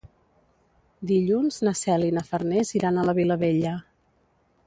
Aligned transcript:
Dilluns 1.11 1.59
na 1.67 1.73
Cel 1.81 2.07
i 2.07 2.09
na 2.17 2.25
Farners 2.31 2.73
iran 2.79 2.97
a 3.01 3.05
la 3.11 3.17
Vilavella. 3.23 3.77